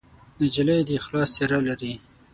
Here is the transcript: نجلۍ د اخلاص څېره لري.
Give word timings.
نجلۍ 0.41 0.79
د 0.85 0.89
اخلاص 0.99 1.29
څېره 1.35 1.59
لري. 1.67 1.93